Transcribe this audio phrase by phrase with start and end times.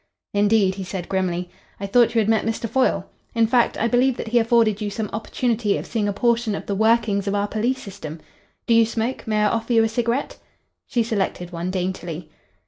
[0.33, 1.47] "Indeed," he said grimly.
[1.79, 2.67] "I thought you had met Mr.
[2.67, 3.07] Foyle.
[3.35, 6.65] In fact, I believe that he afforded you some opportunity of seeing a portion of
[6.65, 8.19] the workings of our police system.
[8.65, 9.27] Do you smoke?
[9.27, 10.37] May I offer you a cigarette?"
[10.87, 12.31] She selected one daintily.